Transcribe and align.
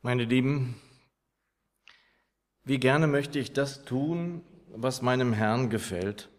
Meine 0.00 0.22
Lieben, 0.22 0.80
wie 2.62 2.78
gerne 2.78 3.08
möchte 3.08 3.40
ich 3.40 3.52
das 3.52 3.82
tun, 3.84 4.44
was 4.68 5.02
meinem 5.02 5.32
Herrn 5.32 5.70
gefällt. 5.70 6.30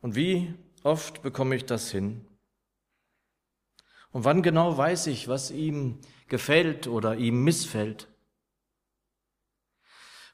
Und 0.00 0.14
wie 0.14 0.54
oft 0.84 1.20
bekomme 1.22 1.56
ich 1.56 1.64
das 1.64 1.90
hin? 1.90 2.24
Und 4.12 4.24
wann 4.24 4.42
genau 4.42 4.76
weiß 4.76 5.08
ich, 5.08 5.26
was 5.26 5.50
ihm 5.50 5.98
gefällt 6.28 6.86
oder 6.86 7.16
ihm 7.16 7.42
missfällt? 7.42 8.06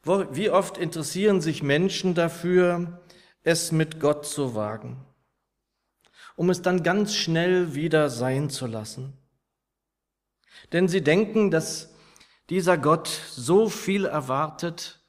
Wie 0.04 0.50
oft 0.50 0.76
interessieren 0.76 1.40
sich 1.40 1.62
Menschen 1.62 2.14
dafür, 2.14 3.02
es 3.44 3.72
mit 3.72 3.98
Gott 3.98 4.26
zu 4.26 4.54
wagen, 4.54 5.06
um 6.36 6.50
es 6.50 6.60
dann 6.60 6.82
ganz 6.82 7.14
schnell 7.14 7.74
wieder 7.74 8.10
sein 8.10 8.50
zu 8.50 8.66
lassen? 8.66 9.14
Denn 10.72 10.88
sie 10.88 11.02
denken, 11.02 11.50
dass 11.50 11.94
dieser 12.50 12.78
Gott 12.78 13.08
so 13.08 13.68
viel 13.68 14.04
erwartet, 14.04 15.00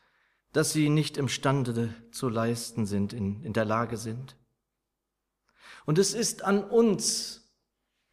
dass 0.54 0.73
sie 0.73 0.90
nicht 0.90 1.18
imstande 1.18 1.94
zu 2.12 2.30
leisten 2.30 2.86
sind, 2.86 3.14
in, 3.14 3.44
in 3.44 3.54
der 3.54 3.66
Lage 3.66 3.98
sind. 3.98 4.36
Und 5.86 6.00
es 6.00 6.14
ist 6.14 6.44
an 6.44 6.64
uns, 6.64 7.50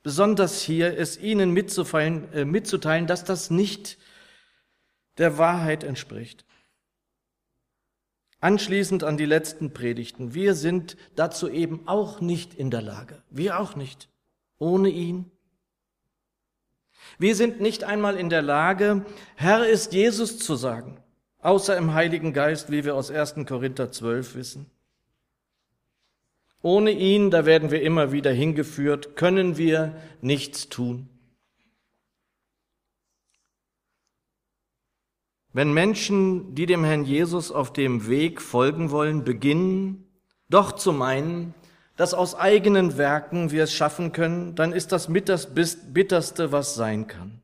besonders 0.02 0.60
hier, 0.60 0.97
es 0.98 1.16
ihnen 1.16 1.57
äh, 1.57 2.45
mitzuteilen, 2.45 3.07
dass 3.07 3.24
das 3.24 3.51
nicht 3.51 3.98
der 5.19 5.38
Wahrheit 5.38 5.85
entspricht. 5.85 6.45
Anschließend 8.41 9.05
an 9.05 9.16
die 9.16 9.24
letzten 9.24 9.73
Predigten. 9.73 10.35
Wir 10.35 10.55
sind 10.55 10.98
dazu 11.16 11.48
eben 11.48 11.88
auch 11.88 12.21
nicht 12.21 12.52
in 12.52 12.71
der 12.71 12.82
Lage. 12.82 13.23
Wir 13.30 13.59
auch 13.59 13.74
nicht. 13.74 14.10
Ohne 14.59 14.91
ihn 14.91 15.30
wir 17.19 17.37
sind 17.37 17.61
nicht 17.61 17.85
einmal 17.85 18.17
in 18.17 18.29
der 18.29 18.43
Lage, 18.43 19.05
Herr 19.37 19.67
ist 19.67 19.93
Jesus 19.93 20.39
zu 20.39 20.57
sagen, 20.57 20.97
außer 21.41 21.77
im 21.77 21.95
Heiligen 21.95 22.33
Geist, 22.33 22.71
wie 22.71 22.85
wir 22.85 22.95
aus 22.95 23.11
1. 23.11 23.46
Korinther 23.46 23.91
12 23.91 24.35
wissen. 24.35 24.71
Ohne 26.63 26.93
ihn, 26.93 27.30
da 27.30 27.45
werden 27.45 27.71
wir 27.71 27.83
immer 27.83 28.11
wieder 28.13 28.33
hingeführt, 28.33 29.16
können 29.16 29.59
wir 29.59 29.95
nichts 30.23 30.71
tun. 30.71 31.09
Wenn 35.52 35.73
Menschen, 35.73 36.55
die 36.55 36.66
dem 36.66 36.83
Herrn 36.83 37.05
Jesus 37.05 37.52
auf 37.52 37.73
dem 37.73 38.09
Weg 38.09 38.43
folgen 38.43 38.91
wollen, 38.91 39.23
beginnen, 39.23 40.05
doch 40.49 40.73
zu 40.73 40.93
meinen, 40.93 41.55
dass 41.96 42.14
aus 42.14 42.34
eigenen 42.34 42.96
Werken 42.96 43.50
wir 43.50 43.64
es 43.64 43.73
schaffen 43.73 44.12
können, 44.12 44.54
dann 44.54 44.73
ist 44.73 44.92
das 44.92 45.09
mit 45.09 45.28
das 45.28 45.54
Bitterste, 45.54 46.50
was 46.50 46.74
sein 46.74 47.06
kann. 47.06 47.40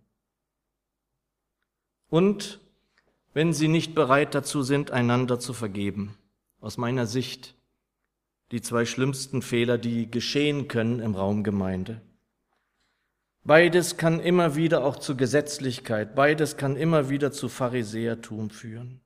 Und 2.08 2.58
wenn 3.32 3.52
sie 3.52 3.68
nicht 3.68 3.94
bereit 3.94 4.34
dazu 4.34 4.62
sind, 4.62 4.90
einander 4.90 5.38
zu 5.38 5.52
vergeben, 5.52 6.16
aus 6.60 6.76
meiner 6.76 7.06
Sicht 7.06 7.54
die 8.50 8.60
zwei 8.60 8.84
schlimmsten 8.84 9.42
Fehler, 9.42 9.78
die 9.78 10.10
geschehen 10.10 10.66
können 10.66 10.98
im 10.98 11.14
Raum 11.14 11.44
Gemeinde. 11.44 12.00
Beides 13.44 13.96
kann 13.96 14.18
immer 14.18 14.56
wieder 14.56 14.84
auch 14.84 14.96
zu 14.96 15.16
Gesetzlichkeit, 15.16 16.16
beides 16.16 16.56
kann 16.56 16.76
immer 16.76 17.08
wieder 17.08 17.30
zu 17.30 17.48
Pharisäertum 17.48 18.50
führen. 18.50 19.00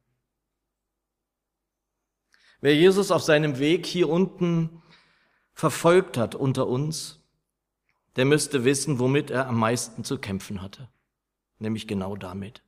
Wer 2.61 2.75
Jesus 2.75 3.11
auf 3.11 3.23
seinem 3.23 3.59
Weg 3.59 3.85
hier 3.85 4.09
unten 4.09 4.83
verfolgt 5.55 6.17
hat 6.17 6.35
unter 6.35 6.67
uns, 6.67 7.21
der 8.17 8.25
müsste 8.25 8.65
wissen, 8.65 8.99
womit 8.99 9.31
er 9.31 9.47
am 9.47 9.59
meisten 9.59 10.05
zu 10.05 10.19
kämpfen 10.19 10.63
hatte, 10.63 10.89
nämlich 11.59 11.89
genau 11.89 12.17
damit. 12.17 12.63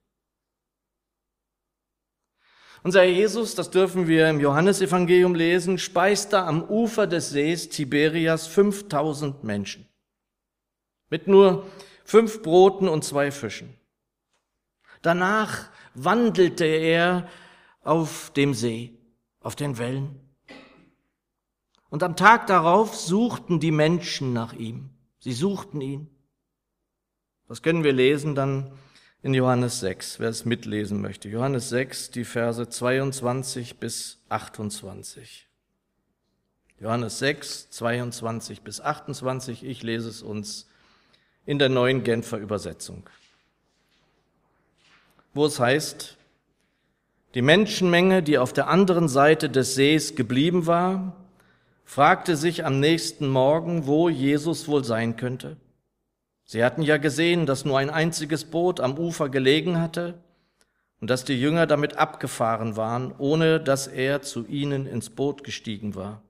Unser 2.82 3.04
Jesus, 3.04 3.54
das 3.54 3.70
dürfen 3.70 4.06
wir 4.06 4.30
im 4.30 4.38
Johannesevangelium 4.38 5.34
lesen, 5.34 5.78
speiste 5.78 6.38
am 6.42 6.62
Ufer 6.62 7.06
des 7.06 7.30
Sees 7.30 7.68
Tiberias 7.68 8.46
5000 8.46 9.42
Menschen 9.42 9.88
mit 11.08 11.26
nur 11.26 11.66
fünf 12.04 12.42
Broten 12.42 12.88
und 12.88 13.04
zwei 13.04 13.30
Fischen. 13.30 13.74
Danach 15.02 15.68
wandelte 15.94 16.64
er 16.64 17.28
auf 17.82 18.32
dem 18.34 18.54
See, 18.54 18.98
auf 19.40 19.56
den 19.56 19.78
Wellen. 19.78 20.20
Und 21.88 22.02
am 22.02 22.16
Tag 22.16 22.46
darauf 22.46 22.94
suchten 22.94 23.60
die 23.60 23.70
Menschen 23.70 24.32
nach 24.32 24.52
ihm. 24.52 24.90
Sie 25.18 25.32
suchten 25.32 25.80
ihn. 25.80 26.08
Das 27.48 27.62
können 27.62 27.84
wir 27.84 27.92
lesen 27.92 28.34
dann 28.34 28.72
in 29.22 29.34
Johannes 29.34 29.80
6, 29.80 30.20
wer 30.20 30.28
es 30.28 30.44
mitlesen 30.44 31.00
möchte. 31.00 31.28
Johannes 31.28 31.68
6, 31.68 32.10
die 32.10 32.24
Verse 32.24 32.68
22 32.68 33.78
bis 33.78 34.20
28. 34.28 35.48
Johannes 36.78 37.18
6, 37.20 37.70
22 37.70 38.62
bis 38.62 38.80
28. 38.80 39.64
Ich 39.64 39.82
lese 39.82 40.08
es 40.08 40.22
uns 40.22 40.68
in 41.46 41.58
der 41.58 41.68
neuen 41.68 42.04
Genfer 42.04 42.38
Übersetzung. 42.38 43.08
Wo 45.32 45.46
es 45.46 45.58
heißt, 45.58 46.16
die 47.34 47.42
Menschenmenge, 47.42 48.22
die 48.22 48.38
auf 48.38 48.52
der 48.52 48.68
anderen 48.68 49.08
Seite 49.08 49.50
des 49.50 49.74
Sees 49.74 50.16
geblieben 50.16 50.66
war, 50.66 51.16
fragte 51.86 52.36
sich 52.36 52.66
am 52.66 52.80
nächsten 52.80 53.28
Morgen, 53.28 53.86
wo 53.86 54.10
Jesus 54.10 54.68
wohl 54.68 54.84
sein 54.84 55.16
könnte. 55.16 55.56
Sie 56.44 56.62
hatten 56.62 56.82
ja 56.82 56.98
gesehen, 56.98 57.46
dass 57.46 57.64
nur 57.64 57.78
ein 57.78 57.90
einziges 57.90 58.44
Boot 58.44 58.80
am 58.80 58.98
Ufer 58.98 59.30
gelegen 59.30 59.80
hatte 59.80 60.14
und 61.00 61.08
dass 61.08 61.24
die 61.24 61.40
Jünger 61.40 61.66
damit 61.66 61.96
abgefahren 61.96 62.76
waren, 62.76 63.14
ohne 63.16 63.60
dass 63.60 63.86
er 63.86 64.20
zu 64.20 64.46
ihnen 64.46 64.86
ins 64.86 65.10
Boot 65.10 65.44
gestiegen 65.44 65.94
war. 65.94 66.22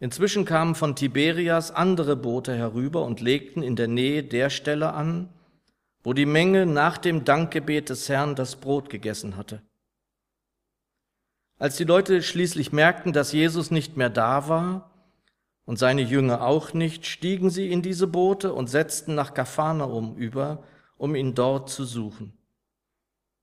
Inzwischen 0.00 0.44
kamen 0.44 0.74
von 0.74 0.94
Tiberias 0.94 1.70
andere 1.70 2.14
Boote 2.14 2.54
herüber 2.54 3.04
und 3.04 3.20
legten 3.20 3.62
in 3.62 3.76
der 3.76 3.88
Nähe 3.88 4.22
der 4.22 4.50
Stelle 4.50 4.92
an, 4.92 5.28
wo 6.02 6.12
die 6.12 6.26
Menge 6.26 6.66
nach 6.66 6.98
dem 6.98 7.24
Dankgebet 7.24 7.88
des 7.88 8.08
Herrn 8.08 8.34
das 8.34 8.56
Brot 8.56 8.90
gegessen 8.90 9.36
hatte. 9.36 9.62
Als 11.58 11.76
die 11.76 11.84
Leute 11.84 12.22
schließlich 12.22 12.72
merkten, 12.72 13.12
dass 13.12 13.32
Jesus 13.32 13.70
nicht 13.70 13.96
mehr 13.96 14.10
da 14.10 14.48
war 14.48 14.90
und 15.64 15.78
seine 15.78 16.02
Jünger 16.02 16.42
auch 16.42 16.72
nicht, 16.72 17.04
stiegen 17.04 17.50
sie 17.50 17.72
in 17.72 17.82
diese 17.82 18.06
Boote 18.06 18.52
und 18.52 18.68
setzten 18.68 19.14
nach 19.14 19.34
Kapharnaum 19.34 20.16
über, 20.16 20.62
um 20.96 21.16
ihn 21.16 21.34
dort 21.34 21.68
zu 21.68 21.84
suchen. 21.84 22.38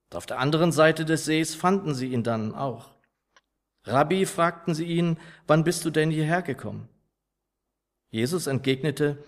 Und 0.10 0.18
auf 0.18 0.26
der 0.26 0.40
anderen 0.40 0.72
Seite 0.72 1.04
des 1.04 1.26
Sees 1.26 1.56
fanden 1.56 1.94
sie 1.94 2.08
ihn 2.08 2.24
dann 2.24 2.56
auch. 2.56 2.96
Rabbi, 3.84 4.26
fragten 4.26 4.74
sie 4.74 4.86
ihn, 4.86 5.18
wann 5.46 5.64
bist 5.64 5.84
du 5.84 5.90
denn 5.90 6.10
hierher 6.10 6.42
gekommen? 6.42 6.88
Jesus 8.10 8.48
entgegnete, 8.48 9.24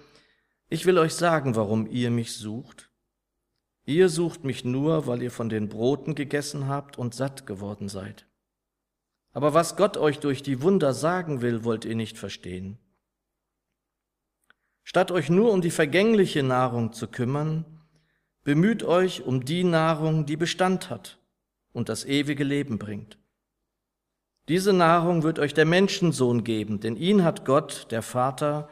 ich 0.70 0.86
will 0.86 0.98
euch 0.98 1.14
sagen, 1.14 1.56
warum 1.56 1.88
ihr 1.88 2.10
mich 2.10 2.34
sucht. 2.34 2.90
Ihr 3.86 4.10
sucht 4.10 4.44
mich 4.44 4.66
nur, 4.66 5.08
weil 5.08 5.22
ihr 5.22 5.32
von 5.32 5.50
den 5.50 5.68
Broten 5.68 6.16
gegessen 6.16 6.68
habt 6.68 6.98
und 6.98 7.14
satt 7.14 7.46
geworden 7.46 7.90
seid. 7.90 8.27
Aber 9.38 9.54
was 9.54 9.76
Gott 9.76 9.98
euch 9.98 10.18
durch 10.18 10.42
die 10.42 10.64
Wunder 10.64 10.96
sagen 10.96 11.44
will, 11.44 11.64
wollt 11.64 11.86
ihr 11.86 11.94
nicht 11.94 12.18
verstehen. 12.18 12.80
Statt 14.84 15.12
euch 15.12 15.30
nur 15.30 15.54
um 15.54 15.62
die 15.62 15.70
vergängliche 15.70 16.42
Nahrung 16.42 16.92
zu 16.92 17.08
kümmern, 17.08 17.64
bemüht 18.44 18.82
euch 18.82 19.22
um 19.22 19.46
die 19.46 19.64
Nahrung, 19.64 20.26
die 20.26 20.38
Bestand 20.38 20.90
hat 20.90 21.20
und 21.72 21.88
das 21.88 22.04
ewige 22.04 22.44
Leben 22.44 22.80
bringt. 22.80 23.20
Diese 24.48 24.74
Nahrung 24.74 25.22
wird 25.22 25.38
euch 25.38 25.54
der 25.54 25.66
Menschensohn 25.66 26.44
geben, 26.44 26.80
denn 26.80 26.96
ihn 26.96 27.24
hat 27.24 27.46
Gott, 27.46 27.92
der 27.92 28.02
Vater, 28.02 28.70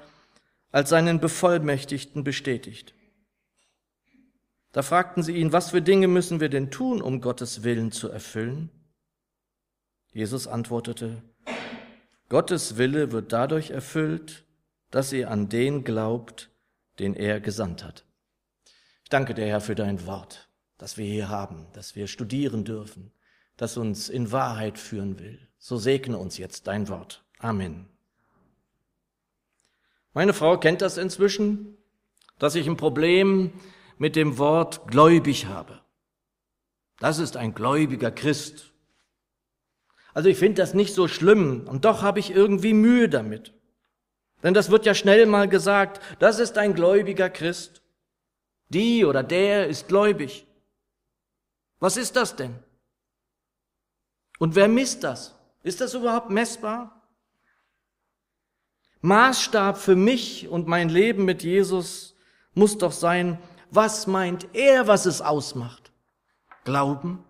als 0.72 0.90
seinen 0.90 1.20
Bevollmächtigten 1.20 2.24
bestätigt. 2.24 2.96
Da 4.72 4.82
fragten 4.82 5.22
sie 5.22 5.36
ihn, 5.36 5.54
was 5.54 5.70
für 5.70 5.84
Dinge 5.84 6.08
müssen 6.08 6.40
wir 6.40 6.50
denn 6.50 6.72
tun, 6.72 7.04
um 7.04 7.22
Gottes 7.22 7.64
Willen 7.64 7.92
zu 7.92 8.10
erfüllen? 8.10 8.72
Jesus 10.16 10.48
antwortete, 10.48 11.22
Gottes 12.30 12.78
Wille 12.78 13.12
wird 13.12 13.34
dadurch 13.34 13.72
erfüllt, 13.72 14.46
dass 14.90 15.12
ihr 15.12 15.30
an 15.30 15.50
den 15.50 15.84
glaubt, 15.84 16.50
den 17.00 17.16
er 17.16 17.42
gesandt 17.42 17.84
hat. 17.84 18.06
Ich 19.04 19.10
danke 19.10 19.34
dir, 19.34 19.46
Herr, 19.46 19.60
für 19.60 19.76
dein 19.76 20.08
Wort, 20.08 20.48
das 20.78 20.98
wir 20.98 21.06
hier 21.06 21.28
haben, 21.28 21.68
das 21.74 21.98
wir 21.98 22.08
studieren 22.08 22.64
dürfen, 22.64 23.12
das 23.58 23.76
uns 23.76 24.08
in 24.08 24.32
Wahrheit 24.32 24.80
führen 24.80 25.20
will. 25.20 25.50
So 25.58 25.76
segne 25.76 26.18
uns 26.18 26.38
jetzt 26.38 26.68
dein 26.68 26.88
Wort. 26.88 27.26
Amen. 27.40 27.86
Meine 30.14 30.32
Frau 30.32 30.58
kennt 30.58 30.82
das 30.82 30.98
inzwischen, 30.98 31.78
dass 32.40 32.56
ich 32.56 32.68
ein 32.68 32.78
Problem 32.78 33.52
mit 33.98 34.16
dem 34.16 34.38
Wort 34.38 34.88
gläubig 34.88 35.48
habe. 35.48 35.82
Das 37.02 37.20
ist 37.20 37.36
ein 37.36 37.54
gläubiger 37.54 38.12
Christ 38.12 38.72
also 40.16 40.30
ich 40.30 40.38
finde 40.38 40.62
das 40.62 40.74
nicht 40.74 40.96
so 40.96 41.10
schlimm 41.10 41.68
und 41.68 41.84
doch 41.84 42.02
habe 42.02 42.20
ich 42.20 42.32
irgendwie 42.32 42.74
Mühe 42.74 43.10
damit. 43.10 43.54
Denn 44.42 44.54
das 44.54 44.72
wird 44.72 44.86
ja 44.86 44.94
schnell 44.96 45.26
mal 45.26 45.50
gesagt, 45.50 46.02
das 46.20 46.40
ist 46.40 46.58
ein 46.58 46.74
gläubiger 46.74 47.30
Christ. 47.30 47.82
Die 48.70 49.04
oder 49.04 49.24
der 49.24 49.68
ist 49.68 49.90
gläubig. 49.90 50.48
Was 51.80 51.98
ist 51.98 52.16
das 52.16 52.38
denn? 52.38 52.56
Und 54.40 54.56
wer 54.56 54.70
misst 54.70 55.04
das? 55.04 55.36
Ist 55.64 55.82
das 55.82 55.94
überhaupt 55.94 56.30
messbar? 56.30 57.10
Maßstab 59.02 59.78
für 59.78 59.98
mich 59.98 60.48
und 60.48 60.66
mein 60.66 60.88
Leben 60.88 61.26
mit 61.26 61.44
Jesus 61.44 62.16
muss 62.54 62.78
doch 62.78 62.94
sein, 62.94 63.38
was 63.70 64.08
meint 64.08 64.48
er, 64.54 64.88
was 64.88 65.06
es 65.06 65.22
ausmacht? 65.22 65.92
Glauben? 66.64 67.22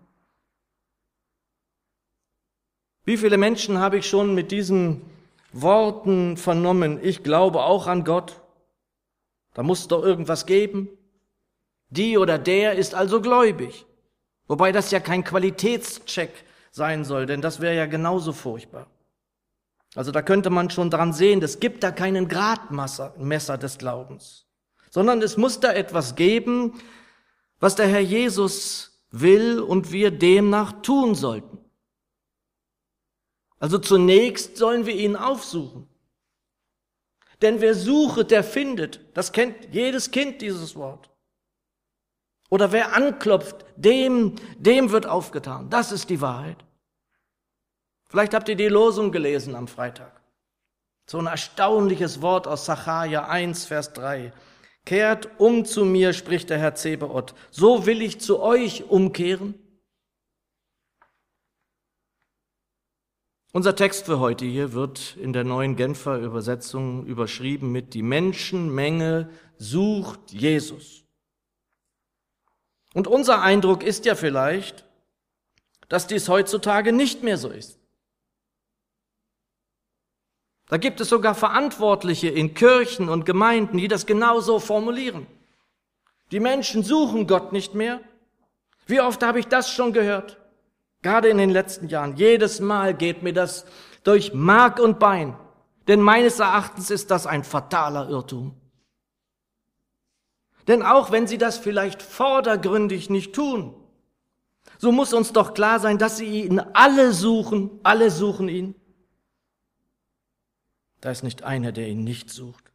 Wie 3.06 3.16
viele 3.16 3.38
Menschen 3.38 3.78
habe 3.78 3.98
ich 3.98 4.08
schon 4.08 4.34
mit 4.34 4.50
diesen 4.50 5.00
Worten 5.52 6.36
vernommen, 6.36 6.98
ich 7.00 7.22
glaube 7.22 7.62
auch 7.62 7.86
an 7.86 8.02
Gott? 8.02 8.40
Da 9.54 9.62
muss 9.62 9.86
doch 9.86 10.02
irgendwas 10.02 10.44
geben. 10.44 10.88
Die 11.88 12.18
oder 12.18 12.36
der 12.36 12.74
ist 12.74 12.96
also 12.96 13.20
gläubig. 13.20 13.86
Wobei 14.48 14.72
das 14.72 14.90
ja 14.90 14.98
kein 14.98 15.22
Qualitätscheck 15.22 16.32
sein 16.72 17.04
soll, 17.04 17.26
denn 17.26 17.40
das 17.40 17.60
wäre 17.60 17.76
ja 17.76 17.86
genauso 17.86 18.32
furchtbar. 18.32 18.88
Also 19.94 20.10
da 20.10 20.20
könnte 20.20 20.50
man 20.50 20.68
schon 20.68 20.90
dran 20.90 21.12
sehen, 21.12 21.40
es 21.42 21.60
gibt 21.60 21.84
da 21.84 21.92
keinen 21.92 22.26
Gradmesser 22.26 23.56
des 23.56 23.78
Glaubens, 23.78 24.46
sondern 24.90 25.22
es 25.22 25.36
muss 25.36 25.60
da 25.60 25.72
etwas 25.72 26.16
geben, 26.16 26.74
was 27.60 27.76
der 27.76 27.86
Herr 27.86 28.00
Jesus 28.00 29.00
will 29.12 29.60
und 29.60 29.92
wir 29.92 30.10
demnach 30.10 30.82
tun 30.82 31.14
sollten. 31.14 31.55
Also 33.58 33.78
zunächst 33.78 34.56
sollen 34.56 34.86
wir 34.86 34.94
ihn 34.94 35.16
aufsuchen. 35.16 35.88
Denn 37.42 37.60
wer 37.60 37.74
sucht, 37.74 38.30
der 38.30 38.44
findet. 38.44 39.00
Das 39.14 39.32
kennt 39.32 39.74
jedes 39.74 40.10
Kind 40.10 40.40
dieses 40.40 40.76
Wort. 40.76 41.10
Oder 42.48 42.72
wer 42.72 42.94
anklopft, 42.94 43.64
dem, 43.76 44.36
dem 44.58 44.90
wird 44.90 45.06
aufgetan. 45.06 45.68
Das 45.68 45.92
ist 45.92 46.08
die 46.10 46.20
Wahrheit. 46.20 46.64
Vielleicht 48.08 48.34
habt 48.34 48.48
ihr 48.48 48.56
die 48.56 48.68
Losung 48.68 49.10
gelesen 49.10 49.54
am 49.54 49.66
Freitag. 49.66 50.20
So 51.06 51.18
ein 51.18 51.26
erstaunliches 51.26 52.22
Wort 52.22 52.46
aus 52.46 52.66
Sacharja 52.66 53.26
1, 53.26 53.66
Vers 53.66 53.92
3. 53.92 54.32
Kehrt 54.84 55.28
um 55.38 55.64
zu 55.64 55.84
mir, 55.84 56.12
spricht 56.12 56.50
der 56.50 56.58
Herr 56.58 56.74
Zebeot. 56.76 57.34
So 57.50 57.86
will 57.86 58.00
ich 58.02 58.20
zu 58.20 58.40
euch 58.40 58.88
umkehren. 58.88 59.54
Unser 63.52 63.74
Text 63.74 64.06
für 64.06 64.18
heute 64.18 64.44
hier 64.44 64.72
wird 64.72 65.16
in 65.16 65.32
der 65.32 65.44
neuen 65.44 65.76
Genfer 65.76 66.18
Übersetzung 66.18 67.06
überschrieben 67.06 67.72
mit 67.72 67.94
Die 67.94 68.02
Menschenmenge 68.02 69.30
sucht 69.56 70.32
Jesus. 70.32 71.04
Und 72.92 73.06
unser 73.06 73.42
Eindruck 73.42 73.82
ist 73.82 74.04
ja 74.04 74.14
vielleicht, 74.14 74.84
dass 75.88 76.06
dies 76.06 76.28
heutzutage 76.28 76.92
nicht 76.92 77.22
mehr 77.22 77.38
so 77.38 77.48
ist. 77.48 77.78
Da 80.68 80.78
gibt 80.78 81.00
es 81.00 81.08
sogar 81.08 81.34
Verantwortliche 81.34 82.28
in 82.28 82.54
Kirchen 82.54 83.08
und 83.08 83.24
Gemeinden, 83.24 83.78
die 83.78 83.88
das 83.88 84.04
genauso 84.04 84.58
formulieren. 84.58 85.26
Die 86.32 86.40
Menschen 86.40 86.82
suchen 86.82 87.26
Gott 87.26 87.52
nicht 87.52 87.74
mehr. 87.74 88.00
Wie 88.86 89.00
oft 89.00 89.22
habe 89.22 89.38
ich 89.38 89.46
das 89.46 89.70
schon 89.70 89.92
gehört? 89.92 90.38
Gerade 91.06 91.28
in 91.28 91.38
den 91.38 91.50
letzten 91.50 91.86
Jahren. 91.86 92.16
Jedes 92.16 92.58
Mal 92.58 92.92
geht 92.92 93.22
mir 93.22 93.32
das 93.32 93.64
durch 94.02 94.34
Mark 94.34 94.80
und 94.80 94.98
Bein. 94.98 95.36
Denn 95.86 96.00
meines 96.00 96.40
Erachtens 96.40 96.90
ist 96.90 97.12
das 97.12 97.28
ein 97.28 97.44
fataler 97.44 98.08
Irrtum. 98.08 98.56
Denn 100.66 100.82
auch 100.82 101.12
wenn 101.12 101.28
sie 101.28 101.38
das 101.38 101.58
vielleicht 101.58 102.02
vordergründig 102.02 103.08
nicht 103.08 103.36
tun, 103.36 103.76
so 104.78 104.90
muss 104.90 105.12
uns 105.12 105.32
doch 105.32 105.54
klar 105.54 105.78
sein, 105.78 105.96
dass 105.98 106.16
sie 106.16 106.42
ihn 106.42 106.58
alle 106.58 107.12
suchen, 107.12 107.78
alle 107.84 108.10
suchen 108.10 108.48
ihn. 108.48 108.74
Da 111.00 111.12
ist 111.12 111.22
nicht 111.22 111.44
einer, 111.44 111.70
der 111.70 111.86
ihn 111.86 112.02
nicht 112.02 112.30
sucht. 112.30 112.72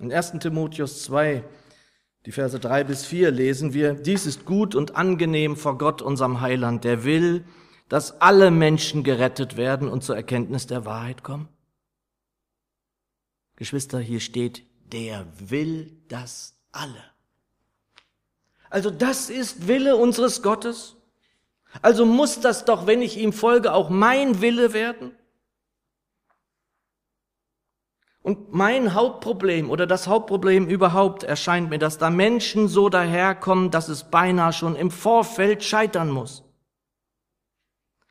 In 0.00 0.12
1. 0.12 0.32
Timotheus 0.40 1.04
2, 1.04 1.44
die 2.26 2.32
Verse 2.32 2.58
3 2.58 2.84
bis 2.84 3.04
4 3.04 3.30
lesen 3.30 3.74
wir, 3.74 3.94
dies 3.94 4.26
ist 4.26 4.44
gut 4.44 4.74
und 4.74 4.96
angenehm 4.96 5.56
vor 5.56 5.78
Gott, 5.78 6.02
unserem 6.02 6.40
Heiland, 6.40 6.84
der 6.84 7.04
will, 7.04 7.44
dass 7.88 8.20
alle 8.20 8.50
Menschen 8.50 9.02
gerettet 9.02 9.56
werden 9.56 9.88
und 9.88 10.04
zur 10.04 10.16
Erkenntnis 10.16 10.66
der 10.66 10.84
Wahrheit 10.84 11.22
kommen. 11.22 11.48
Geschwister, 13.56 13.98
hier 13.98 14.20
steht, 14.20 14.64
der 14.92 15.26
will 15.38 16.02
das 16.08 16.56
alle. 16.70 17.04
Also 18.70 18.90
das 18.90 19.28
ist 19.28 19.68
Wille 19.68 19.96
unseres 19.96 20.42
Gottes. 20.42 20.96
Also 21.82 22.06
muss 22.06 22.40
das 22.40 22.64
doch, 22.64 22.86
wenn 22.86 23.02
ich 23.02 23.18
ihm 23.18 23.32
folge, 23.32 23.72
auch 23.72 23.90
mein 23.90 24.40
Wille 24.40 24.72
werden? 24.72 25.12
Und 28.22 28.52
mein 28.52 28.94
Hauptproblem 28.94 29.68
oder 29.68 29.86
das 29.86 30.06
Hauptproblem 30.06 30.68
überhaupt 30.68 31.24
erscheint 31.24 31.70
mir, 31.70 31.78
dass 31.78 31.98
da 31.98 32.08
Menschen 32.08 32.68
so 32.68 32.88
daherkommen, 32.88 33.72
dass 33.72 33.88
es 33.88 34.04
beinahe 34.04 34.52
schon 34.52 34.76
im 34.76 34.92
Vorfeld 34.92 35.64
scheitern 35.64 36.08
muss. 36.08 36.44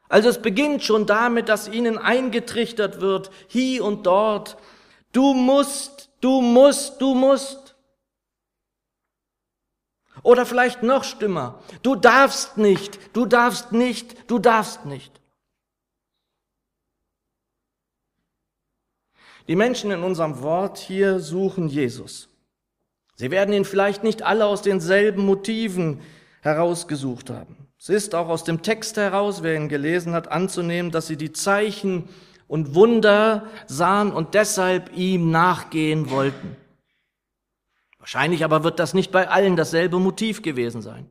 Also 0.10 0.28
es 0.28 0.42
beginnt 0.42 0.84
schon 0.84 1.06
damit, 1.06 1.48
dass 1.48 1.70
ihnen 1.70 1.98
eingetrichtert 1.98 3.00
wird, 3.00 3.32
hier 3.48 3.86
und 3.86 4.06
dort, 4.06 4.58
du 5.14 5.34
musst, 5.34 6.10
du 6.20 6.42
musst, 6.42 7.00
du 7.00 7.16
musst. 7.16 7.78
Oder 10.24 10.46
vielleicht 10.46 10.84
noch 10.84 11.06
schlimmer, 11.06 11.62
du 11.84 11.96
darfst 11.96 12.58
nicht, 12.58 13.16
du 13.16 13.26
darfst 13.26 13.72
nicht, 13.72 14.30
du 14.30 14.40
darfst 14.40 14.86
nicht. 14.86 15.21
Die 19.48 19.56
Menschen 19.56 19.92
in 19.92 20.04
unserem 20.04 20.42
Wort 20.42 20.78
hier 20.78 21.20
suchen 21.20 21.68
Jesus. 21.68 22.30
Sie 23.16 23.32
werden 23.32 23.54
ihn 23.54 23.66
vielleicht 23.66 24.04
nicht 24.04 24.24
alle 24.24 24.46
aus 24.46 24.62
denselben 24.62 25.26
Motiven 25.26 26.00
herausgesucht 26.42 27.30
haben. 27.30 27.56
Es 27.80 27.90
ist 27.90 28.16
auch 28.16 28.30
aus 28.30 28.44
dem 28.44 28.62
Text 28.62 28.98
heraus, 28.98 29.44
wer 29.44 29.56
ihn 29.56 29.70
gelesen 29.70 30.14
hat, 30.14 30.32
anzunehmen, 30.32 30.92
dass 30.92 31.08
sie 31.08 31.18
die 31.18 31.32
Zeichen 31.32 32.10
und 32.48 32.76
Wunder 32.76 33.46
sahen 33.66 34.12
und 34.12 34.34
deshalb 34.34 34.96
ihm 34.96 35.32
nachgehen 35.32 36.10
wollten. 36.10 36.56
Wahrscheinlich 37.98 38.44
aber 38.44 38.64
wird 38.64 38.80
das 38.80 38.94
nicht 38.94 39.12
bei 39.12 39.30
allen 39.30 39.56
dasselbe 39.56 40.00
Motiv 40.00 40.42
gewesen 40.42 40.82
sein. 40.82 41.08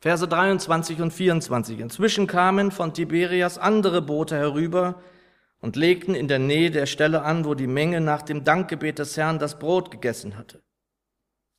Verse 0.00 0.26
23 0.26 1.00
und 1.00 1.12
24. 1.12 1.80
Inzwischen 1.80 2.26
kamen 2.26 2.70
von 2.70 2.94
Tiberias 2.94 3.58
andere 3.58 4.02
Boote 4.02 4.36
herüber 4.36 4.96
und 5.60 5.76
legten 5.76 6.14
in 6.14 6.28
der 6.28 6.38
Nähe 6.38 6.70
der 6.70 6.86
Stelle 6.86 7.22
an, 7.22 7.44
wo 7.44 7.54
die 7.54 7.66
Menge 7.66 8.00
nach 8.00 8.22
dem 8.22 8.44
Dankgebet 8.44 8.98
des 8.98 9.16
Herrn 9.16 9.38
das 9.38 9.58
Brot 9.58 9.90
gegessen 9.90 10.36
hatte. 10.36 10.62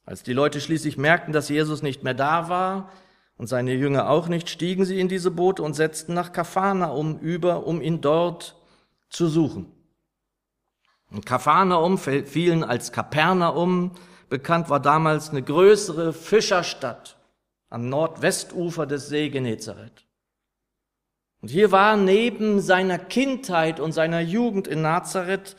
Als 0.06 0.24
die 0.24 0.34
Leute 0.34 0.62
schließlich 0.62 0.98
merkten, 0.98 1.34
dass 1.34 1.50
Jesus 1.50 1.84
nicht 1.84 2.04
mehr 2.04 2.14
da 2.14 2.50
war 2.50 2.92
und 3.38 3.48
seine 3.48 3.74
Jünger 3.74 4.10
auch 4.10 4.28
nicht, 4.28 4.50
stiegen 4.50 4.86
sie 4.86 5.00
in 5.00 5.08
diese 5.08 5.32
Boote 5.32 5.62
und 5.62 5.76
setzten 5.76 6.14
nach 6.14 6.32
Kafana 6.32 6.98
über, 7.22 7.68
um 7.68 7.82
ihn 7.82 8.02
dort 8.02 8.56
zu 9.10 9.28
suchen. 9.28 9.72
Und 11.12 11.26
Kafanaum 11.26 11.98
fielen 11.98 12.64
als 12.64 12.92
Kapernaum 12.92 13.92
bekannt 14.30 14.70
war 14.70 14.80
damals 14.80 15.30
eine 15.30 15.42
größere 15.42 16.14
Fischerstadt 16.14 17.18
am 17.70 17.90
Nordwestufer 17.90 18.86
des 18.86 19.10
See 19.10 19.30
Genezareth. 19.30 20.06
Und 21.42 21.50
hier 21.50 21.72
war 21.72 21.96
neben 21.96 22.60
seiner 22.60 22.98
Kindheit 22.98 23.80
und 23.80 23.94
seiner 23.94 24.20
Jugend 24.20 24.68
in 24.68 24.82
Nazareth 24.82 25.56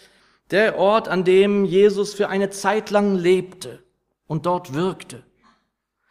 der 0.50 0.78
Ort, 0.78 1.08
an 1.08 1.24
dem 1.24 1.64
Jesus 1.64 2.12
für 2.12 2.28
eine 2.28 2.50
Zeit 2.50 2.90
lang 2.90 3.16
lebte 3.16 3.82
und 4.26 4.46
dort 4.46 4.74
wirkte. 4.74 5.22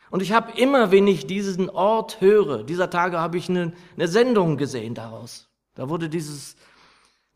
Und 0.10 0.22
ich 0.22 0.32
habe 0.32 0.60
immer, 0.60 0.92
wenn 0.92 1.08
ich 1.08 1.28
diesen 1.28 1.70
Ort 1.70 2.20
höre, 2.20 2.64
dieser 2.64 2.90
Tage 2.90 3.20
habe 3.20 3.38
ich 3.38 3.48
eine, 3.50 3.74
eine 3.96 4.08
Sendung 4.08 4.58
gesehen 4.58 4.96
daraus. 4.96 5.50
Da 5.76 5.90
wurde 5.90 6.10
dieses 6.10 6.56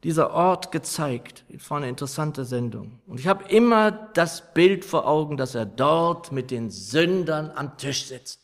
dieser 0.04 0.32
Ort 0.32 0.72
gezeigt. 0.72 1.46
Es 1.50 1.70
war 1.70 1.78
eine 1.78 1.88
interessante 1.88 2.44
Sendung. 2.44 3.00
Und 3.08 3.20
ich 3.20 3.28
habe 3.28 3.46
immer 3.46 3.92
das 3.92 4.54
Bild 4.54 4.84
vor 4.84 5.08
Augen, 5.08 5.38
dass 5.38 5.56
er 5.56 5.66
dort 5.66 6.32
mit 6.32 6.52
den 6.52 6.70
Sündern 6.70 7.52
am 7.56 7.78
Tisch 7.78 8.06
sitzt. 8.06 8.43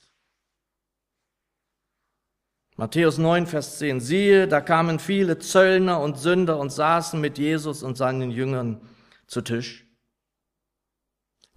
Matthäus 2.79 3.17
9, 3.17 3.45
Vers 3.45 3.77
10. 3.79 3.99
Siehe, 3.99 4.47
da 4.47 4.61
kamen 4.61 4.99
viele 4.99 5.37
Zöllner 5.37 5.99
und 5.99 6.17
Sünder 6.17 6.57
und 6.57 6.71
saßen 6.71 7.19
mit 7.19 7.37
Jesus 7.37 7.83
und 7.83 7.97
seinen 7.97 8.31
Jüngern 8.31 8.79
zu 9.27 9.41
Tisch. 9.41 9.85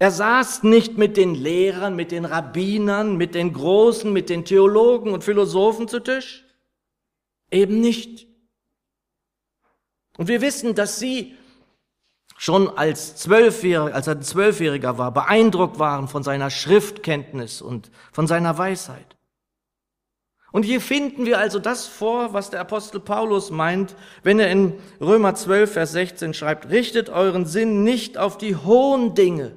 Er 0.01 0.11
saß 0.11 0.65
nicht 0.65 0.99
mit 0.99 1.17
den 1.17 1.37
Lehrern, 1.37 1.95
mit 1.95 2.11
den 2.11 2.25
Rabbinern, 2.25 3.17
mit 3.17 3.37
den 3.37 3.53
Großen, 3.53 4.13
mit 4.13 4.31
den 4.31 4.45
Theologen 4.45 5.13
und 5.13 5.23
Philosophen 5.23 5.87
zu 5.87 6.01
Tisch. 6.01 6.45
Eben 7.53 7.81
nicht. 7.81 8.27
Und 10.19 10.27
wir 10.27 10.41
wissen, 10.41 10.75
dass 10.75 10.99
sie 10.99 11.37
schon 12.37 12.69
als 12.69 13.15
Zwölfjähriger, 13.15 13.95
als 13.95 14.09
er 14.09 14.21
Zwölfjähriger 14.21 14.99
war, 14.99 15.13
beeindruckt 15.13 15.79
waren 15.79 16.09
von 16.09 16.25
seiner 16.25 16.51
Schriftkenntnis 16.51 17.63
und 17.63 17.93
von 18.11 18.27
seiner 18.27 18.59
Weisheit. 18.59 19.17
Und 20.53 20.65
hier 20.65 20.83
finden 20.83 21.25
wir 21.25 21.39
also 21.39 21.59
das 21.59 21.87
vor, 21.87 22.35
was 22.35 22.51
der 22.51 22.61
Apostel 22.61 23.01
Paulus 23.01 23.51
meint, 23.51 23.97
wenn 24.23 24.39
er 24.39 24.51
in 24.51 24.75
Römer 25.01 25.35
12, 25.35 25.73
Vers 25.73 25.93
16 25.93 26.35
schreibt, 26.35 26.69
richtet 26.69 27.09
euren 27.09 27.47
Sinn 27.47 27.83
nicht 27.85 28.19
auf 28.19 28.37
die 28.37 28.55
hohen 28.55 29.15
Dinge, 29.15 29.57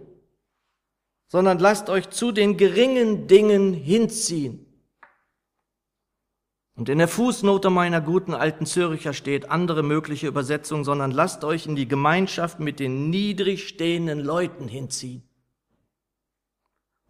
sondern 1.27 1.59
lasst 1.59 1.89
euch 1.89 2.09
zu 2.11 2.31
den 2.31 2.55
geringen 2.55 3.27
Dingen 3.27 3.73
hinziehen. 3.73 4.65
Und 6.77 6.87
in 6.87 6.97
der 6.97 7.09
Fußnote 7.09 7.69
meiner 7.69 7.99
guten 8.01 8.33
alten 8.33 8.65
Züricher 8.65 9.13
steht 9.13 9.49
andere 9.51 9.83
mögliche 9.83 10.27
Übersetzung, 10.27 10.85
sondern 10.85 11.11
lasst 11.11 11.43
euch 11.43 11.67
in 11.67 11.75
die 11.75 11.87
Gemeinschaft 11.87 12.59
mit 12.59 12.79
den 12.79 13.09
niedrig 13.09 13.67
stehenden 13.67 14.19
Leuten 14.19 14.67
hinziehen. 14.67 15.23